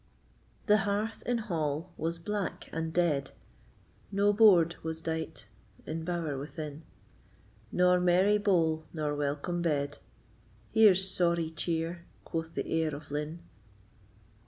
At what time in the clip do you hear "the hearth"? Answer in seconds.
0.65-1.21